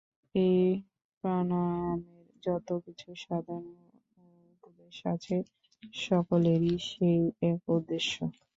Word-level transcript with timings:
এই 0.35 0.61
প্রাণায়ামের 1.23 2.25
যত 2.43 2.67
কিছু 2.85 3.09
সাধন 3.17 3.63
ও 4.17 4.23
উপদেশ 4.53 4.97
আছে, 5.13 5.35
সকলেরই 6.01 6.75
সেই 6.87 7.19
এক 7.49 7.61
উদ্দেশ্য। 7.75 8.13